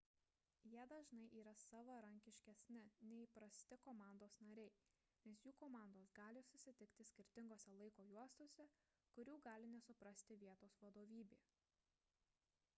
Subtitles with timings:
[0.69, 8.07] jie dažnai yra savarankiškesni nei įprasti komandos nariai nes jų komandos gali susitikti skirtingose laiko
[8.13, 8.67] juostose
[9.19, 11.41] kurių gali nesuprasti vietos vadovybė